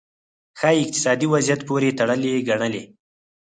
ښايي 0.59 0.81
اقتصادي 0.83 1.27
وضعیت 1.33 1.61
پورې 1.69 1.95
تړلې 1.99 2.45
ګڼلې. 2.49 2.83